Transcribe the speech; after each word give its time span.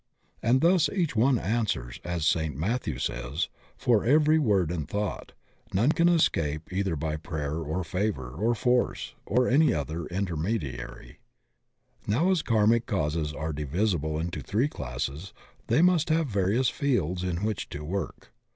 And 0.41 0.61
thus 0.61 0.89
each 0.89 1.15
one 1.15 1.37
answers, 1.37 1.99
as 2.03 2.25
St. 2.25 2.57
Matthew 2.57 2.97
says, 2.97 3.49
for 3.77 4.03
every 4.03 4.39
word 4.39 4.71
and 4.71 4.89
thought; 4.89 5.33
none 5.75 5.91
can 5.91 6.09
escape 6.09 6.73
either 6.73 6.95
by 6.95 7.17
prayer, 7.17 7.57
or 7.57 7.83
favor, 7.83 8.29
or 8.31 8.55
force, 8.55 9.13
or 9.27 9.47
any 9.47 9.75
other 9.75 10.07
intermediary. 10.07 11.19
Now 12.07 12.31
as 12.31 12.41
karmic 12.41 12.87
causes 12.87 13.31
are 13.31 13.53
divisible 13.53 14.17
into 14.19 14.41
three 14.41 14.67
classes, 14.67 15.33
they 15.67 15.83
must 15.83 16.09
have 16.09 16.25
various 16.27 16.69
fields 16.69 17.23
in 17.23 17.43
which 17.43 17.69
to 17.69 17.85
work. 17.85 18.33